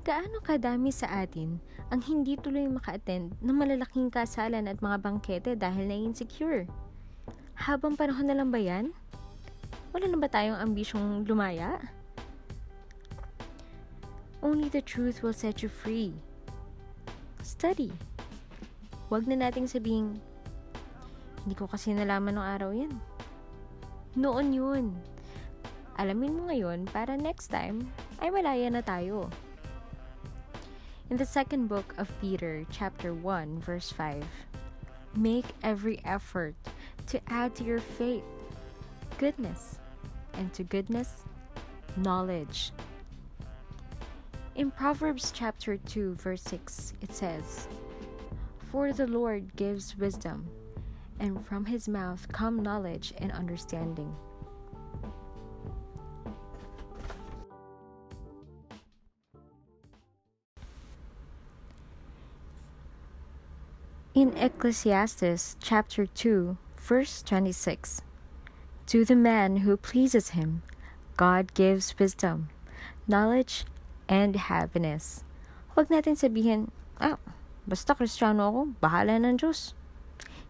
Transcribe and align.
Gaano 0.00 0.40
kadami 0.40 0.88
sa 0.88 1.12
atin 1.12 1.60
ang 1.92 2.00
hindi 2.00 2.32
tuloy 2.40 2.64
maka-attend 2.64 3.36
ng 3.44 3.52
malalaking 3.52 4.08
kasalan 4.08 4.64
at 4.64 4.80
mga 4.80 4.96
bangkete 4.96 5.52
dahil 5.60 5.84
na 5.84 5.92
insecure? 5.92 6.64
Habang 7.52 8.00
panahon 8.00 8.24
na 8.24 8.32
lang 8.32 8.48
ba 8.48 8.56
yan? 8.56 8.96
Wala 9.92 10.08
na 10.08 10.16
ba 10.16 10.24
tayong 10.24 10.56
ambisyong 10.56 11.28
lumaya? 11.28 11.76
Only 14.40 14.72
the 14.72 14.80
truth 14.80 15.20
will 15.20 15.36
set 15.36 15.60
you 15.60 15.68
free. 15.68 16.16
Study. 17.44 17.92
Huwag 19.12 19.28
na 19.28 19.36
nating 19.36 19.68
sabihin, 19.68 20.16
hindi 21.44 21.52
ko 21.52 21.68
kasi 21.68 21.92
nalaman 21.92 22.40
ng 22.40 22.46
araw 22.56 22.72
yan. 22.72 22.96
Noon 24.16 24.48
yun. 24.48 24.96
Alamin 26.00 26.40
mo 26.40 26.48
ngayon 26.48 26.88
para 26.88 27.20
next 27.20 27.52
time 27.52 27.84
ay 28.24 28.32
malaya 28.32 28.72
na 28.72 28.80
tayo. 28.80 29.28
In 31.10 31.16
the 31.16 31.26
second 31.26 31.66
book 31.66 31.92
of 31.98 32.08
Peter, 32.20 32.64
chapter 32.70 33.12
1, 33.12 33.58
verse 33.58 33.90
5, 33.90 34.24
make 35.16 35.44
every 35.64 36.00
effort 36.04 36.54
to 37.08 37.20
add 37.26 37.52
to 37.56 37.64
your 37.64 37.80
faith 37.80 38.22
goodness, 39.18 39.80
and 40.34 40.52
to 40.54 40.62
goodness, 40.62 41.24
knowledge. 41.96 42.70
In 44.54 44.70
Proverbs 44.70 45.32
chapter 45.34 45.78
2, 45.78 46.14
verse 46.14 46.42
6, 46.44 46.92
it 47.00 47.12
says, 47.12 47.66
For 48.70 48.92
the 48.92 49.08
Lord 49.08 49.56
gives 49.56 49.98
wisdom, 49.98 50.48
and 51.18 51.44
from 51.44 51.64
his 51.66 51.88
mouth 51.88 52.28
come 52.30 52.62
knowledge 52.62 53.12
and 53.18 53.32
understanding. 53.32 54.14
In 64.10 64.34
Ecclesiastes 64.34 65.54
chapter 65.62 66.02
2, 66.04 66.58
verse 66.82 67.22
26, 67.22 68.02
To 68.90 69.04
the 69.04 69.14
man 69.14 69.62
who 69.62 69.76
pleases 69.76 70.34
him, 70.34 70.66
God 71.16 71.54
gives 71.54 71.94
wisdom, 71.94 72.50
knowledge, 73.06 73.62
and 74.10 74.34
happiness. 74.34 75.22
Huwag 75.78 75.94
natin 75.94 76.18
sabihin, 76.18 76.74
ah, 76.98 77.22
basta 77.70 77.94
kristyano 77.94 78.50
ako, 78.50 78.60
bahala 78.82 79.14
ng 79.22 79.38
Diyos. 79.38 79.78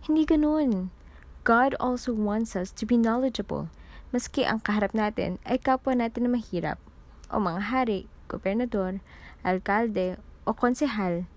Hindi 0.08 0.24
ganoon. 0.24 0.88
God 1.44 1.76
also 1.76 2.16
wants 2.16 2.56
us 2.56 2.72
to 2.72 2.88
be 2.88 2.96
knowledgeable, 2.96 3.68
maski 4.08 4.48
ang 4.48 4.64
kaharap 4.64 4.96
natin 4.96 5.36
ay 5.44 5.60
kapwa 5.60 5.92
natin 5.92 6.24
na 6.24 6.32
mahirap, 6.32 6.80
o 7.28 7.36
mga 7.36 7.68
hari, 7.68 8.08
gobernador, 8.24 9.04
alkalde, 9.44 10.16
o 10.48 10.56
konsehal, 10.56 11.28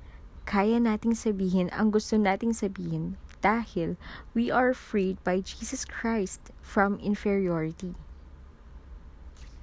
kaya 0.44 0.80
nating 0.80 1.16
sabihin 1.16 1.68
ang 1.72 1.92
gusto 1.92 2.20
nating 2.20 2.56
sabihin 2.56 3.16
dahil 3.44 4.00
we 4.32 4.48
are 4.48 4.72
freed 4.72 5.20
by 5.28 5.44
Jesus 5.44 5.84
Christ 5.84 6.56
from 6.64 7.00
inferiority. 7.04 7.96